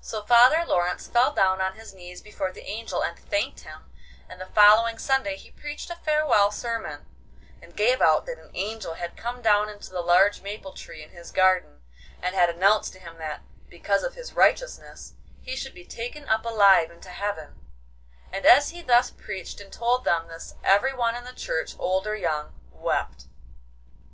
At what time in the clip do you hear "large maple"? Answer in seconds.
10.02-10.72